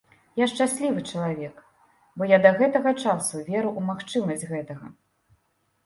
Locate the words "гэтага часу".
2.63-3.37